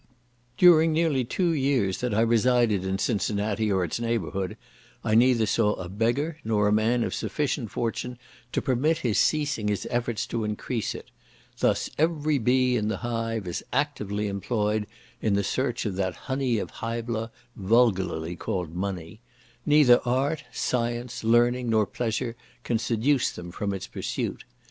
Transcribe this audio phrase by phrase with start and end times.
[0.57, 4.57] During nearly two years that I resided in Cincinnati, or its neighbourhood,
[5.03, 8.17] I neither saw a beggar, nor a man of sufficient fortune
[8.51, 11.11] to permit his ceasing his efforts to increase it;
[11.59, 14.87] thus every bee in the hive is actively employed
[15.21, 19.21] in search of that honey of Hybla, vulgarly called money;
[19.67, 24.45] neither art, science, learning, nor pleasure can seduce them from its pursuit.